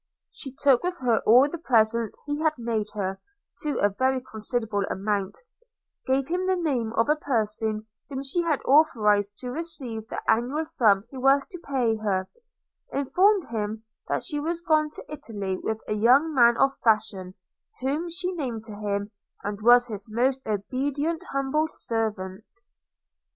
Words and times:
She 0.31 0.51
took 0.55 0.81
with 0.81 0.97
her 1.01 1.19
all 1.27 1.47
the 1.47 1.59
presents 1.59 2.17
he 2.25 2.41
had 2.41 2.53
made 2.57 2.87
her, 2.95 3.19
to 3.59 3.77
a 3.77 3.89
very 3.89 4.19
considerable 4.19 4.83
amount– 4.89 5.37
gave 6.07 6.27
him 6.27 6.47
the 6.47 6.55
name 6.55 6.91
of 6.93 7.07
a 7.07 7.15
person 7.15 7.85
whom 8.09 8.23
she 8.23 8.41
had 8.41 8.63
authorised 8.65 9.37
to 9.41 9.51
receive 9.51 10.07
the 10.07 10.19
annual 10.27 10.65
sum 10.65 11.03
he 11.11 11.19
was 11.19 11.45
to 11.45 11.59
pay 11.63 11.97
her– 11.97 12.27
informed 12.91 13.45
him 13.49 13.83
she 14.23 14.39
was 14.39 14.61
gone 14.61 14.89
to 14.89 15.03
Italy 15.07 15.59
with 15.61 15.77
a 15.87 15.93
young 15.93 16.33
man 16.33 16.57
of 16.57 16.75
fashion, 16.83 17.35
whom 17.81 18.09
she 18.09 18.31
named 18.31 18.63
to 18.65 18.73
him, 18.73 19.11
and 19.43 19.61
was 19.61 19.85
his 19.85 20.07
most 20.09 20.41
obedient 20.47 21.21
humble 21.31 21.67
servant. 21.69 22.45